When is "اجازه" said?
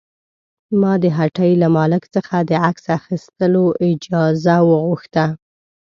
3.89-4.55